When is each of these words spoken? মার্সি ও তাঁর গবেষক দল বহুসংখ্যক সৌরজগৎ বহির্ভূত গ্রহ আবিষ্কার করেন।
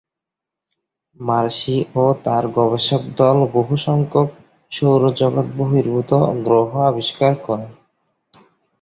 মার্সি 1.17 1.77
ও 1.95 2.05
তাঁর 2.23 2.43
গবেষক 2.57 3.01
দল 3.17 3.37
বহুসংখ্যক 3.53 4.29
সৌরজগৎ 4.71 5.47
বহির্ভূত 5.57 6.11
গ্রহ 6.45 6.69
আবিষ্কার 6.89 7.33
করেন। 7.45 7.71